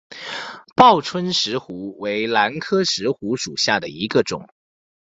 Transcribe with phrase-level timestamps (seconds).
[0.75, 4.49] 报春石斛为兰科石斛属下的一个种。